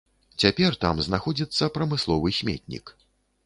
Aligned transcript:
Цяпер 0.43 0.77
там 0.85 1.03
знаходзіцца 1.09 1.71
прамысловы 1.77 2.29
сметнік. 2.41 2.85